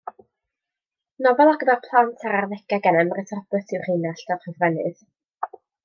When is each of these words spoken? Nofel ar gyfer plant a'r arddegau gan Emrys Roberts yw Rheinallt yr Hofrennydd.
Nofel 1.25 1.51
ar 1.51 1.59
gyfer 1.63 1.77
plant 1.83 2.25
a'r 2.29 2.39
arddegau 2.39 2.83
gan 2.87 2.99
Emrys 3.05 3.37
Roberts 3.37 3.77
yw 3.79 3.83
Rheinallt 3.87 4.37
yr 4.39 4.45
Hofrennydd. 4.49 5.07